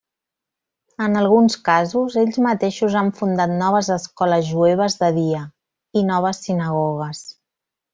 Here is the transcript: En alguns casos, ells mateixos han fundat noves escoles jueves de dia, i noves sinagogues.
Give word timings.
En 1.07 1.19
alguns 1.19 1.57
casos, 1.67 2.15
ells 2.23 2.41
mateixos 2.47 2.97
han 3.03 3.13
fundat 3.21 3.55
noves 3.63 3.93
escoles 3.99 4.51
jueves 4.57 5.01
de 5.05 5.15
dia, 5.23 5.47
i 6.05 6.09
noves 6.13 6.47
sinagogues. 6.49 7.27